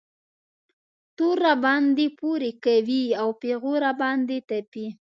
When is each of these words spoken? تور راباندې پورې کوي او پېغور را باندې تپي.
تور 1.17 1.37
راباندې 1.45 2.07
پورې 2.19 2.51
کوي 2.65 3.03
او 3.21 3.29
پېغور 3.41 3.79
را 3.85 3.91
باندې 4.01 4.37
تپي. 4.49 4.85